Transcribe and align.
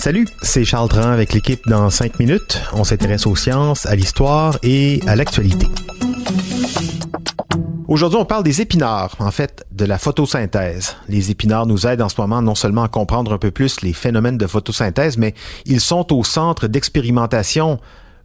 Salut, 0.00 0.26
c'est 0.42 0.64
Charles 0.64 0.88
Dran 0.88 1.10
avec 1.12 1.32
l'équipe 1.32 1.60
dans 1.68 1.88
5 1.88 2.18
minutes. 2.18 2.60
On 2.72 2.82
s'intéresse 2.82 3.24
aux 3.24 3.36
sciences, 3.36 3.86
à 3.86 3.94
l'histoire 3.94 4.58
et 4.64 5.00
à 5.06 5.14
l'actualité. 5.14 5.68
Aujourd'hui, 7.86 8.18
on 8.18 8.24
parle 8.24 8.42
des 8.42 8.60
épinards, 8.60 9.14
en 9.20 9.30
fait, 9.30 9.64
de 9.70 9.84
la 9.84 9.98
photosynthèse. 9.98 10.96
Les 11.08 11.30
épinards 11.30 11.66
nous 11.66 11.86
aident 11.86 12.02
en 12.02 12.08
ce 12.08 12.20
moment 12.20 12.42
non 12.42 12.56
seulement 12.56 12.82
à 12.82 12.88
comprendre 12.88 13.32
un 13.32 13.38
peu 13.38 13.52
plus 13.52 13.80
les 13.82 13.92
phénomènes 13.92 14.36
de 14.36 14.48
photosynthèse, 14.48 15.16
mais 15.16 15.34
ils 15.66 15.80
sont 15.80 16.12
au 16.12 16.24
centre 16.24 16.66
d'expérimentation 16.66 17.78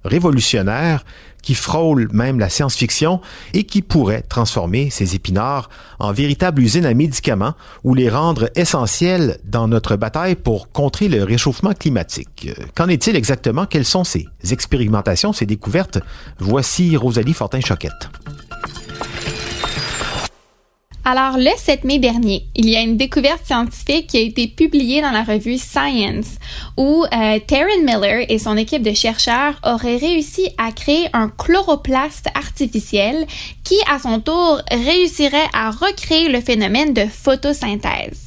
révolutionnaire 0.06 1.04
qui 1.46 1.54
frôle 1.54 2.10
même 2.12 2.40
la 2.40 2.50
science-fiction 2.50 3.22
et 3.54 3.66
qui 3.66 3.84
pourrait 3.84 4.24
transformer 4.24 4.90
ces 4.90 5.16
épinards 5.16 5.70
en 6.00 6.12
véritable 6.12 6.62
usine 6.62 6.86
à 6.86 6.94
médicaments 6.94 7.54
ou 7.84 7.94
les 7.94 8.10
rendre 8.10 8.50
essentiels 8.55 9.38
dans 9.45 9.68
notre 9.68 9.95
bataille 9.95 10.36
pour 10.36 10.72
contrer 10.72 11.08
le 11.08 11.23
réchauffement 11.23 11.73
climatique. 11.73 12.50
Qu'en 12.73 12.88
est-il 12.88 13.16
exactement? 13.16 13.68
Quelles 13.68 13.86
sont 13.86 14.04
ces 14.04 14.28
expérimentations, 14.52 15.34
ces 15.34 15.45
découvertes? 15.45 16.00
Voici 16.40 16.98
Rosalie 16.98 17.34
Fortin-Choquette. 17.34 18.09
Alors, 21.08 21.38
le 21.38 21.52
7 21.55 21.84
mai 21.84 22.00
dernier, 22.00 22.48
il 22.55 22.68
y 22.68 22.76
a 22.76 22.82
une 22.82 22.98
découverte 22.98 23.45
scientifique 23.45 24.08
qui 24.08 24.18
a 24.18 24.22
été 24.22 24.48
publiée 24.48 25.04
dans 25.04 25.12
la 25.12 25.22
revue 25.22 25.59
Science 25.59 26.40
où 26.78 27.04
euh, 27.04 27.40
Taryn 27.45 27.84
Miller 27.84 28.26
et 28.28 28.40
son 28.40 28.58
équipe 28.58 28.81
de 28.81 28.91
chercheurs 28.91 29.54
auraient 29.64 29.98
réussi 29.98 30.50
à 30.58 30.72
créer 30.72 31.08
un 31.14 31.30
chloroplaste 31.30 32.30
artificiel 32.34 33.28
qui, 33.64 33.76
à 33.88 34.00
son 34.00 34.20
tour, 34.20 34.59
réussirait 34.72 35.48
à 35.54 35.70
recréer 35.70 36.28
le 36.28 36.41
phénomène 36.41 36.95
de 36.95 37.06
photosynthèse. 37.06 38.25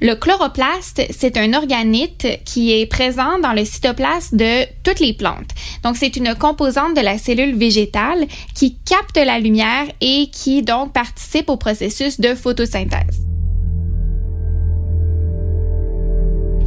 Le 0.00 0.14
chloroplaste, 0.14 1.02
c'est 1.10 1.38
un 1.38 1.54
organite 1.54 2.26
qui 2.44 2.72
est 2.72 2.86
présent 2.86 3.38
dans 3.42 3.52
le 3.52 3.64
cytoplasme 3.64 4.36
de 4.36 4.64
toutes 4.82 5.00
les 5.00 5.14
plantes. 5.14 5.50
Donc, 5.82 5.96
c'est 5.96 6.16
une 6.16 6.34
composante 6.34 6.94
de 6.94 7.00
la 7.00 7.16
cellule 7.16 7.56
végétale 7.56 8.26
qui 8.54 8.76
capte 8.84 9.16
la 9.16 9.38
lumière 9.38 9.86
et 10.02 10.28
qui 10.30 10.62
donc 10.62 10.92
participe 10.92 11.48
au 11.48 11.56
processus 11.56 12.20
de 12.20 12.34
photosynthèse. 12.34 13.22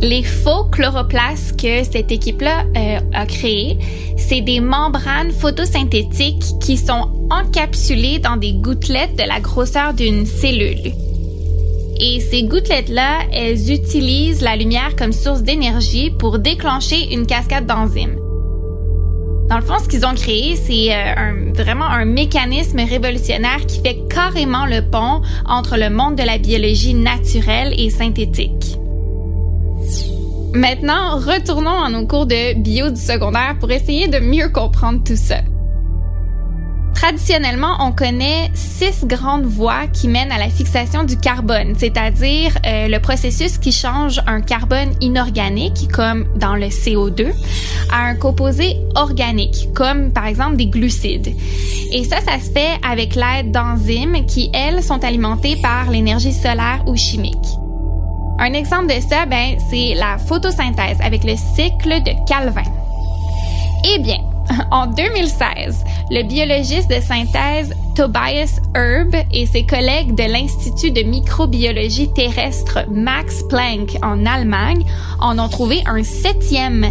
Les 0.01 0.23
faux 0.23 0.63
chloroplastes 0.71 1.59
que 1.59 1.83
cette 1.83 2.11
équipe-là 2.11 2.63
euh, 2.77 2.99
a 3.13 3.25
créés, 3.25 3.77
c'est 4.17 4.41
des 4.41 4.61
membranes 4.61 5.31
photosynthétiques 5.31 6.57
qui 6.61 6.77
sont 6.77 7.27
encapsulées 7.29 8.19
dans 8.19 8.37
des 8.37 8.53
gouttelettes 8.53 9.17
de 9.17 9.27
la 9.27 9.41
grosseur 9.41 9.93
d'une 9.93 10.25
cellule. 10.25 10.93
Et 12.01 12.21
ces 12.21 12.43
gouttelettes-là, 12.43 13.19
elles 13.33 13.71
utilisent 13.71 14.41
la 14.41 14.55
lumière 14.55 14.95
comme 14.97 15.11
source 15.11 15.43
d'énergie 15.43 16.11
pour 16.11 16.39
déclencher 16.39 17.13
une 17.13 17.25
cascade 17.25 17.65
d'enzymes. 17.65 18.17
Dans 19.49 19.57
le 19.57 19.63
fond, 19.63 19.79
ce 19.83 19.89
qu'ils 19.89 20.05
ont 20.05 20.13
créé, 20.13 20.55
c'est 20.55 20.93
euh, 20.93 21.51
vraiment 21.55 21.87
un 21.87 22.05
mécanisme 22.05 22.79
révolutionnaire 22.79 23.65
qui 23.67 23.81
fait 23.81 23.97
carrément 24.07 24.65
le 24.65 24.81
pont 24.81 25.21
entre 25.45 25.75
le 25.75 25.89
monde 25.89 26.15
de 26.15 26.23
la 26.23 26.37
biologie 26.37 26.93
naturelle 26.93 27.73
et 27.77 27.89
synthétique. 27.89 28.77
Maintenant, 30.53 31.17
retournons 31.17 31.81
à 31.81 31.89
nos 31.89 32.07
cours 32.07 32.27
de 32.27 32.53
bio 32.59 32.91
du 32.91 33.01
secondaire 33.01 33.57
pour 33.59 33.71
essayer 33.71 34.07
de 34.07 34.19
mieux 34.19 34.49
comprendre 34.49 35.03
tout 35.03 35.15
ça. 35.15 35.37
Traditionnellement, 37.01 37.77
on 37.79 37.93
connaît 37.93 38.51
six 38.55 39.05
grandes 39.05 39.45
voies 39.45 39.87
qui 39.87 40.09
mènent 40.09 40.33
à 40.33 40.37
la 40.37 40.49
fixation 40.49 41.05
du 41.05 41.15
carbone, 41.15 41.73
c'est-à-dire 41.77 42.57
euh, 42.65 42.89
le 42.89 42.99
processus 42.99 43.57
qui 43.57 43.71
change 43.71 44.21
un 44.27 44.41
carbone 44.41 44.91
inorganique, 44.99 45.89
comme 45.93 46.25
dans 46.35 46.57
le 46.57 46.65
CO2, 46.65 47.31
à 47.89 48.01
un 48.01 48.15
composé 48.15 48.75
organique, 48.95 49.69
comme 49.73 50.11
par 50.11 50.25
exemple 50.25 50.57
des 50.57 50.67
glucides. 50.67 51.33
Et 51.93 52.03
ça, 52.03 52.17
ça 52.19 52.37
se 52.37 52.51
fait 52.51 52.77
avec 52.85 53.15
l'aide 53.15 53.53
d'enzymes 53.53 54.25
qui, 54.25 54.51
elles, 54.53 54.83
sont 54.83 55.01
alimentées 55.01 55.55
par 55.61 55.89
l'énergie 55.89 56.33
solaire 56.33 56.83
ou 56.85 56.97
chimique. 56.97 57.37
Un 58.39 58.51
exemple 58.51 58.87
de 58.87 58.99
ça, 58.99 59.25
ben, 59.25 59.55
c'est 59.69 59.93
la 59.95 60.17
photosynthèse 60.17 60.97
avec 61.01 61.23
le 61.23 61.37
cycle 61.55 62.03
de 62.03 62.27
Calvin. 62.27 62.69
Eh 63.95 63.99
bien, 63.99 64.17
En 64.71 64.87
2016, 64.87 65.83
le 66.11 66.23
biologiste 66.23 66.89
de 66.89 67.01
synthèse 67.01 67.73
Tobias 67.95 68.59
Herb 68.75 69.15
et 69.31 69.45
ses 69.45 69.65
collègues 69.65 70.15
de 70.15 70.23
l'Institut 70.23 70.91
de 70.91 71.01
microbiologie 71.01 72.11
terrestre 72.13 72.85
Max 72.89 73.43
Planck 73.49 73.97
en 74.01 74.25
Allemagne 74.25 74.85
en 75.19 75.37
ont 75.39 75.49
trouvé 75.49 75.81
un 75.85 76.03
septième. 76.03 76.85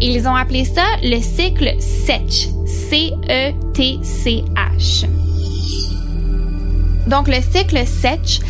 Ils 0.00 0.26
ont 0.26 0.34
appelé 0.34 0.64
ça 0.64 0.84
le 1.02 1.20
cycle 1.20 1.74
SETCH. 1.80 2.48
C-E-T-C-H. 2.66 4.06
Donc 7.06 7.28
le 7.28 7.40
cycle 7.40 7.86
SETCH, 7.86 8.40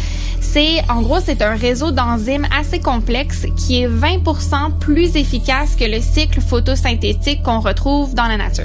en 0.88 1.02
gros, 1.02 1.20
c'est 1.20 1.42
un 1.42 1.54
réseau 1.54 1.90
d'enzymes 1.90 2.46
assez 2.56 2.80
complexe 2.80 3.46
qui 3.56 3.82
est 3.82 3.88
20% 3.88 4.78
plus 4.80 5.16
efficace 5.16 5.76
que 5.76 5.84
le 5.84 6.00
cycle 6.00 6.40
photosynthétique 6.40 7.42
qu'on 7.42 7.60
retrouve 7.60 8.14
dans 8.14 8.26
la 8.26 8.36
nature. 8.36 8.64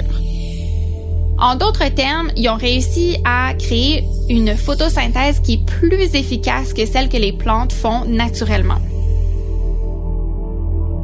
En 1.38 1.56
d'autres 1.56 1.88
termes, 1.88 2.30
ils 2.36 2.48
ont 2.48 2.56
réussi 2.56 3.18
à 3.24 3.52
créer 3.54 4.04
une 4.28 4.56
photosynthèse 4.56 5.40
qui 5.40 5.54
est 5.54 5.66
plus 5.66 6.14
efficace 6.14 6.72
que 6.72 6.86
celle 6.86 7.08
que 7.08 7.16
les 7.16 7.32
plantes 7.32 7.72
font 7.72 8.04
naturellement. 8.06 8.78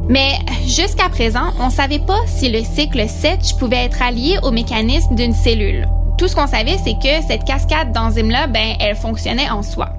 Mais 0.07 0.31
jusqu'à 0.65 1.09
présent, 1.09 1.53
on 1.59 1.67
ne 1.67 1.71
savait 1.71 1.99
pas 1.99 2.21
si 2.25 2.49
le 2.49 2.63
cycle 2.63 3.07
SETCH 3.07 3.57
pouvait 3.59 3.85
être 3.85 4.01
allié 4.01 4.39
au 4.41 4.49
mécanisme 4.49 5.13
d'une 5.13 5.35
cellule. 5.35 5.87
Tout 6.17 6.27
ce 6.27 6.35
qu'on 6.35 6.47
savait, 6.47 6.77
c'est 6.83 6.95
que 6.95 7.23
cette 7.27 7.43
cascade 7.43 7.91
d'enzymes-là, 7.91 8.47
ben, 8.47 8.75
elle 8.79 8.95
fonctionnait 8.95 9.49
en 9.49 9.61
soi. 9.61 9.98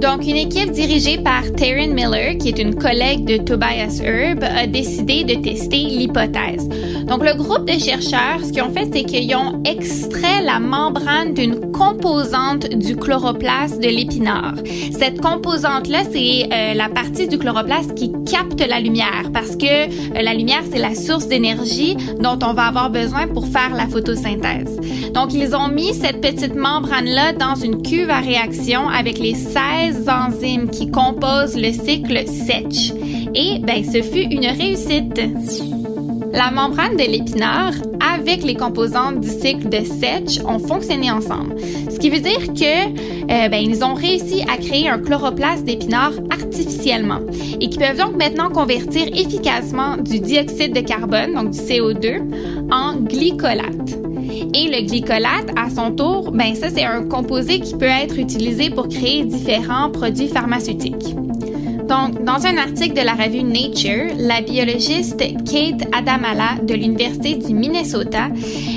Donc, 0.00 0.24
une 0.24 0.36
équipe 0.36 0.70
dirigée 0.70 1.18
par 1.18 1.42
Taryn 1.56 1.92
Miller, 1.92 2.38
qui 2.38 2.50
est 2.50 2.58
une 2.60 2.76
collègue 2.76 3.24
de 3.24 3.36
Tobias 3.36 4.00
Herb, 4.00 4.44
a 4.44 4.68
décidé 4.68 5.24
de 5.24 5.34
tester 5.42 5.76
l'hypothèse. 5.76 6.68
Donc, 7.08 7.24
le 7.24 7.34
groupe 7.34 7.64
de 7.64 7.78
chercheurs, 7.80 8.38
ce 8.44 8.52
qu'ils 8.52 8.62
ont 8.62 8.70
fait, 8.70 8.88
c'est 8.92 9.02
qu'ils 9.02 9.34
ont 9.34 9.60
extrait 9.64 10.42
la 10.44 10.60
membrane 10.60 11.34
d'une 11.34 11.72
composante 11.72 12.68
du 12.68 12.96
chloroplaste 12.96 13.82
de 13.82 13.88
l'épinard. 13.88 14.54
Cette 14.92 15.20
composante-là, 15.20 16.02
c'est 16.12 16.48
euh, 16.52 16.74
la 16.74 16.88
partie 16.88 17.26
du 17.26 17.38
chloroplaste 17.38 17.94
qui 17.94 18.12
capte 18.30 18.60
la 18.60 18.78
lumière 18.78 19.30
parce 19.32 19.56
que 19.56 19.86
euh, 19.86 20.22
la 20.22 20.34
lumière, 20.34 20.62
c'est 20.70 20.78
la 20.78 20.94
source 20.94 21.26
d'énergie 21.26 21.96
dont 22.20 22.38
on 22.42 22.52
va 22.52 22.66
avoir 22.66 22.90
besoin 22.90 23.26
pour 23.26 23.46
faire 23.46 23.74
la 23.74 23.86
photosynthèse. 23.88 24.78
Donc, 25.12 25.34
ils 25.34 25.56
ont 25.56 25.68
mis 25.68 25.94
cette 25.94 26.20
petite 26.20 26.54
membrane-là 26.54 27.32
dans 27.32 27.54
une 27.54 27.82
cuve 27.82 28.10
à 28.10 28.20
réaction 28.20 28.88
avec 28.88 29.18
les 29.18 29.34
16 29.34 29.87
enzymes 30.08 30.70
qui 30.70 30.90
composent 30.90 31.56
le 31.56 31.72
cycle 31.72 32.26
SETCH. 32.26 32.92
Et 33.34 33.58
ben, 33.60 33.84
ce 33.84 34.02
fut 34.02 34.28
une 34.30 34.46
réussite. 34.46 35.20
La 36.32 36.50
membrane 36.50 36.96
de 36.96 37.10
l'épinard 37.10 37.72
avec 38.14 38.42
les 38.42 38.54
composantes 38.54 39.20
du 39.20 39.28
cycle 39.28 39.68
de 39.68 39.78
Setch 39.84 40.40
ont 40.46 40.58
fonctionné 40.58 41.10
ensemble. 41.10 41.56
Ce 41.90 41.98
qui 41.98 42.10
veut 42.10 42.20
dire 42.20 42.52
que 42.52 42.86
euh, 42.86 43.48
ben, 43.48 43.56
ils 43.56 43.82
ont 43.84 43.94
réussi 43.94 44.42
à 44.42 44.56
créer 44.56 44.88
un 44.88 44.98
chloroplaste 44.98 45.64
d'épinard 45.64 46.12
artificiellement 46.30 47.20
et 47.60 47.68
qui 47.68 47.78
peuvent 47.78 47.98
donc 47.98 48.16
maintenant 48.16 48.50
convertir 48.50 49.08
efficacement 49.08 49.96
du 49.96 50.20
dioxyde 50.20 50.74
de 50.74 50.80
carbone, 50.80 51.34
donc 51.34 51.50
du 51.50 51.58
CO2, 51.58 52.20
en 52.70 52.96
glycolate. 52.96 53.98
Et 54.54 54.68
le 54.68 54.86
glycolate, 54.86 55.50
à 55.56 55.70
son 55.70 55.92
tour, 55.92 56.30
ben 56.32 56.54
ça 56.54 56.68
c'est 56.70 56.84
un 56.84 57.02
composé 57.02 57.60
qui 57.60 57.74
peut 57.76 57.84
être 57.84 58.18
utilisé 58.18 58.70
pour 58.70 58.88
créer 58.88 59.24
différents 59.24 59.90
produits 59.90 60.28
pharmaceutiques. 60.28 61.14
Donc, 61.88 62.22
dans 62.22 62.44
un 62.44 62.58
article 62.58 62.94
de 62.94 63.00
la 63.00 63.14
revue 63.14 63.42
Nature, 63.42 64.14
la 64.18 64.42
biologiste 64.42 65.18
Kate 65.18 65.88
Adamala 65.96 66.56
de 66.62 66.74
l'Université 66.74 67.36
du 67.36 67.54
Minnesota, 67.54 68.28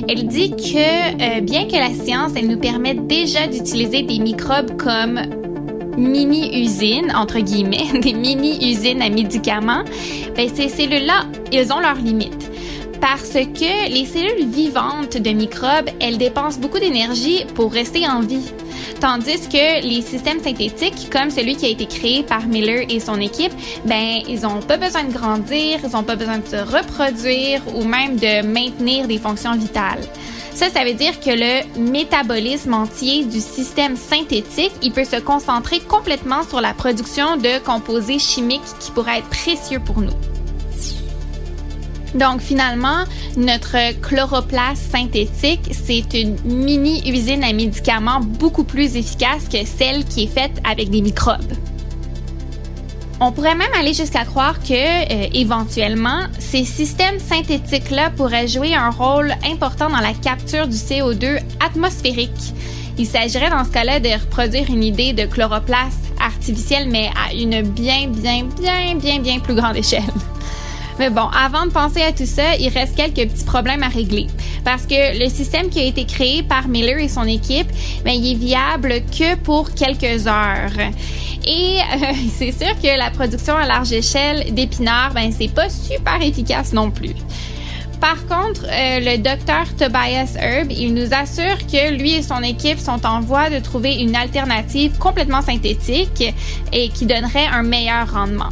elle 0.08 0.28
dit 0.28 0.52
que 0.52 1.38
euh, 1.38 1.42
bien 1.42 1.68
que 1.68 1.76
la 1.76 1.94
science, 1.94 2.32
elle 2.38 2.48
nous 2.48 2.60
permette 2.60 3.08
déjà 3.08 3.48
d'utiliser 3.48 4.04
des 4.04 4.18
microbes 4.20 4.78
comme 4.78 5.20
mini-usines, 5.98 7.12
entre 7.14 7.40
guillemets, 7.40 8.00
des 8.02 8.14
mini-usines 8.14 9.02
à 9.02 9.10
médicaments, 9.10 9.84
ben, 10.38 10.48
ces 10.54 10.70
cellules-là, 10.70 11.26
ils 11.52 11.74
ont 11.74 11.80
leurs 11.80 11.96
limites 11.96 12.51
parce 13.02 13.34
que 13.34 13.90
les 13.90 14.06
cellules 14.06 14.48
vivantes 14.48 15.18
de 15.18 15.32
microbes, 15.32 15.90
elles 16.00 16.18
dépensent 16.18 16.60
beaucoup 16.60 16.80
d'énergie 16.80 17.46
pour 17.56 17.74
rester 17.74 18.08
en 18.08 18.22
vie. 18.22 18.52
Tandis 19.00 19.50
que 19.50 19.82
les 19.86 20.02
systèmes 20.04 20.42
synthétiques, 20.42 21.10
comme 21.12 21.32
celui 21.32 21.56
qui 21.56 21.66
a 21.66 21.70
été 21.70 21.88
créé 21.88 22.22
par 22.22 22.46
Miller 22.46 22.86
et 22.88 23.00
son 23.00 23.20
équipe, 23.20 23.52
ben, 23.86 24.22
ils 24.30 24.46
ont 24.46 24.62
pas 24.62 24.78
besoin 24.78 25.04
de 25.04 25.12
grandir, 25.12 25.80
ils 25.84 25.96
ont 25.96 26.04
pas 26.04 26.16
besoin 26.16 26.38
de 26.38 26.48
se 26.48 26.58
reproduire 26.58 27.62
ou 27.76 27.84
même 27.84 28.18
de 28.18 28.46
maintenir 28.46 29.08
des 29.08 29.18
fonctions 29.18 29.56
vitales. 29.56 30.04
Ça, 30.54 30.70
ça 30.70 30.84
veut 30.84 30.94
dire 30.94 31.20
que 31.20 31.32
le 31.32 31.80
métabolisme 31.80 32.74
entier 32.76 33.26
du 33.26 33.40
système 33.40 33.96
synthétique, 33.96 34.74
il 34.84 34.92
peut 34.92 35.06
se 35.06 35.20
concentrer 35.20 35.80
complètement 35.80 36.44
sur 36.44 36.62
la 36.62 36.74
production 36.74 37.38
de 37.38 37.64
composés 37.66 38.20
chimiques 38.20 38.62
qui 38.80 38.92
pourraient 38.92 39.20
être 39.20 39.30
précieux 39.30 39.80
pour 39.80 40.02
nous. 40.02 40.31
Donc 42.16 42.42
finalement, 42.42 43.06
notre 43.38 44.00
chloroplaste 44.02 44.92
synthétique, 44.92 45.72
c'est 45.72 46.14
une 46.14 46.36
mini-usine 46.44 47.44
à 47.44 47.54
médicaments 47.54 48.20
beaucoup 48.20 48.64
plus 48.64 48.96
efficace 48.96 49.48
que 49.52 49.66
celle 49.66 50.04
qui 50.06 50.24
est 50.24 50.34
faite 50.34 50.62
avec 50.70 50.90
des 50.90 51.02
microbes. 51.02 51.54
On 53.24 53.32
pourrait 53.32 53.54
même 53.54 53.72
aller 53.80 53.94
jusqu'à 53.94 54.26
croire 54.26 54.60
que, 54.60 54.74
euh, 54.74 55.28
éventuellement, 55.34 56.22
ces 56.40 56.66
systèmes 56.66 57.20
synthétiques-là 57.20 58.10
pourraient 58.10 58.48
jouer 58.48 58.74
un 58.74 58.90
rôle 58.90 59.32
important 59.46 59.92
dans 59.92 60.00
la 60.00 60.14
capture 60.14 60.68
du 60.68 60.76
CO2 60.76 61.40
atmosphérique. 61.64 62.54
Il 62.98 63.06
s'agirait 63.06 63.52
dans 63.52 63.64
ce 63.64 63.70
cas-là 63.70 64.00
de 64.00 64.10
reproduire 64.10 64.68
une 64.70 64.84
idée 64.84 65.14
de 65.14 65.26
chloroplaste 65.26 66.12
artificielle, 66.20 66.90
mais 66.90 67.12
à 67.16 67.32
une 67.34 67.62
bien, 67.62 68.08
bien, 68.08 68.46
bien, 68.60 68.96
bien, 68.96 69.20
bien 69.20 69.40
plus 69.40 69.54
grande 69.54 69.78
échelle. 69.78 70.02
Mais 71.02 71.10
bon, 71.10 71.30
avant 71.36 71.66
de 71.66 71.72
penser 71.72 72.04
à 72.04 72.12
tout 72.12 72.28
ça, 72.28 72.56
il 72.60 72.70
reste 72.70 72.96
quelques 72.96 73.28
petits 73.28 73.44
problèmes 73.44 73.82
à 73.82 73.88
régler. 73.88 74.28
Parce 74.64 74.86
que 74.86 75.18
le 75.18 75.30
système 75.32 75.68
qui 75.70 75.80
a 75.80 75.84
été 75.84 76.06
créé 76.06 76.44
par 76.44 76.68
Miller 76.68 77.00
et 77.00 77.08
son 77.08 77.24
équipe, 77.24 77.66
ben, 78.06 78.12
il 78.12 78.34
est 78.34 78.36
viable 78.36 79.02
que 79.10 79.34
pour 79.34 79.74
quelques 79.74 80.28
heures. 80.28 80.78
Et 81.44 81.80
euh, 81.80 82.14
c'est 82.38 82.52
sûr 82.52 82.80
que 82.80 83.00
la 83.00 83.10
production 83.10 83.58
à 83.58 83.66
large 83.66 83.92
échelle 83.92 84.54
d'épinards, 84.54 85.16
ben, 85.16 85.32
c'est 85.36 85.52
pas 85.52 85.72
super 85.72 86.22
efficace 86.22 86.72
non 86.72 86.92
plus. 86.92 87.16
Par 88.00 88.28
contre, 88.28 88.68
euh, 88.70 89.00
le 89.00 89.18
docteur 89.18 89.76
Tobias 89.80 90.36
Herb, 90.38 90.72
il 90.72 90.94
nous 90.94 91.16
assure 91.16 91.58
que 91.66 91.96
lui 91.96 92.14
et 92.14 92.22
son 92.22 92.44
équipe 92.44 92.78
sont 92.78 93.08
en 93.08 93.22
voie 93.22 93.50
de 93.50 93.58
trouver 93.58 93.96
une 93.96 94.16
alternative 94.16 95.00
complètement 95.00 95.42
synthétique 95.42 96.32
et 96.72 96.90
qui 96.90 97.08
donnerait 97.08 97.48
un 97.48 97.64
meilleur 97.64 98.14
rendement. 98.14 98.50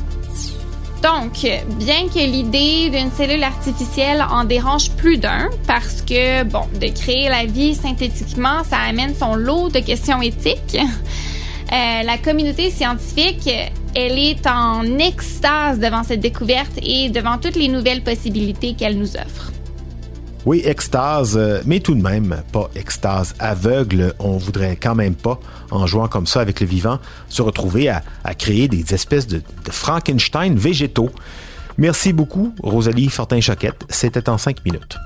Donc, 1.01 1.47
bien 1.77 2.07
que 2.13 2.19
l'idée 2.19 2.89
d'une 2.89 3.11
cellule 3.11 3.43
artificielle 3.43 4.25
en 4.29 4.43
dérange 4.43 4.91
plus 4.91 5.17
d'un, 5.17 5.49
parce 5.65 6.01
que, 6.01 6.43
bon, 6.43 6.63
de 6.79 6.87
créer 6.87 7.29
la 7.29 7.45
vie 7.45 7.73
synthétiquement, 7.73 8.63
ça 8.69 8.77
amène 8.79 9.15
son 9.15 9.35
lot 9.35 9.69
de 9.69 9.79
questions 9.79 10.21
éthiques, 10.21 10.77
euh, 10.77 12.03
la 12.03 12.17
communauté 12.17 12.69
scientifique, 12.69 13.49
elle 13.95 14.17
est 14.17 14.45
en 14.47 14.97
extase 14.97 15.79
devant 15.79 16.03
cette 16.03 16.19
découverte 16.19 16.79
et 16.81 17.09
devant 17.09 17.37
toutes 17.37 17.55
les 17.55 17.67
nouvelles 17.67 18.01
possibilités 18.01 18.73
qu'elle 18.73 18.97
nous 18.97 19.15
offre. 19.15 19.51
Oui, 20.49 20.63
extase, 20.65 21.37
euh, 21.37 21.61
mais 21.67 21.79
tout 21.79 21.93
de 21.93 22.01
même, 22.01 22.41
pas 22.51 22.71
extase 22.73 23.35
aveugle. 23.37 24.15
On 24.17 24.37
voudrait 24.37 24.77
quand 24.77 24.95
même 24.95 25.13
pas, 25.13 25.39
en 25.69 25.85
jouant 25.85 26.07
comme 26.07 26.25
ça 26.25 26.41
avec 26.41 26.59
le 26.59 26.65
vivant, 26.65 26.97
se 27.27 27.43
retrouver 27.43 27.87
à, 27.87 28.01
créer 28.33 28.67
des 28.67 28.95
espèces 28.95 29.27
de, 29.27 29.43
Frankenstein 29.69 30.55
végétaux. 30.55 31.11
Merci 31.77 32.13
beaucoup, 32.13 32.55
Rosalie 32.63 33.09
Fortin-Choquette. 33.09 33.85
C'était 33.89 34.27
en 34.27 34.39
cinq 34.39 34.65
minutes. 34.65 34.97